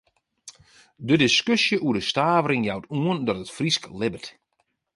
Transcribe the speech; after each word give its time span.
De 1.07 1.15
diskusje 1.23 1.75
oer 1.85 1.95
de 1.97 2.03
stavering 2.11 2.63
jout 2.69 2.85
oan 2.99 3.19
dat 3.27 3.37
it 3.43 3.53
Frysk 3.57 3.83
libbet. 3.99 4.27